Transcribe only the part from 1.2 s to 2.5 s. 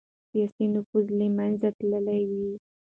منځه تللی و.